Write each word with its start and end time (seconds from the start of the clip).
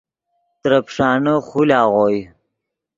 ترے 0.61 0.77
پیݰانے 0.85 1.33
خول 1.47 1.69
آغوئے 1.81 2.19